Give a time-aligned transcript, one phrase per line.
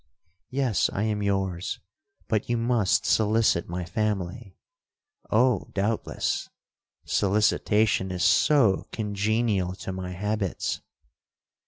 [0.49, 1.79] '—'Yes, I am yours;
[2.27, 10.81] but you must solicit my family.'—'Oh, doubtless!—solicitation is so congenial to my habits.'